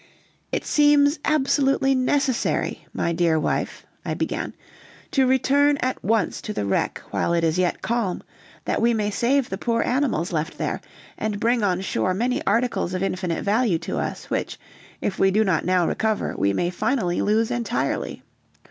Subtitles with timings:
[0.51, 4.55] "It seems absolutely necessary, my dear wife," I began
[5.11, 8.23] "to return at once to the wreck while it is yet calm,
[8.65, 10.81] that we may save the poor animals left there,
[11.19, 14.57] and bring on shore many articles of infinite value to us, which,
[15.01, 18.23] if we do not now recover, we may finally lose entirely.